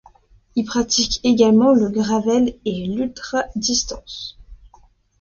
[0.55, 4.39] Il pratique également le gravel et l'ultra distance.